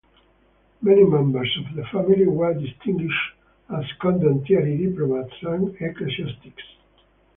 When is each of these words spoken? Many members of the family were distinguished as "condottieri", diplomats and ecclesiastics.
Many 0.81 1.03
members 1.03 1.55
of 1.59 1.75
the 1.75 1.85
family 1.91 2.25
were 2.25 2.55
distinguished 2.55 3.35
as 3.69 3.83
"condottieri", 4.01 4.75
diplomats 4.79 5.35
and 5.43 5.75
ecclesiastics. 5.79 6.63